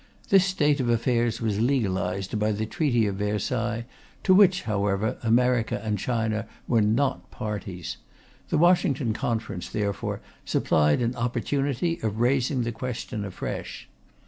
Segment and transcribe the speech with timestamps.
[0.29, 3.85] This state of affairs was legalized by the Treaty of Versailles,
[4.23, 7.97] to which, however, America and China were not parties.
[8.49, 13.87] The Washington Conference, therefore, supplied an opportunity of raising the question afresh.